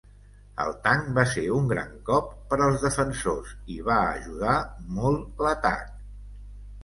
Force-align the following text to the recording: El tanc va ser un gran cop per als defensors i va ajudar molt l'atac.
El 0.63 0.71
tanc 0.85 1.09
va 1.17 1.25
ser 1.33 1.41
un 1.55 1.67
gran 1.71 1.91
cop 2.07 2.31
per 2.53 2.57
als 2.67 2.85
defensors 2.85 3.53
i 3.75 3.77
va 3.89 3.99
ajudar 4.15 4.57
molt 5.01 5.45
l'atac. 5.47 5.85